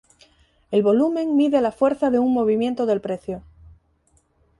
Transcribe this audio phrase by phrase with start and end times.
[0.71, 3.43] El volumen mide la fuerza de un movimiento del precio.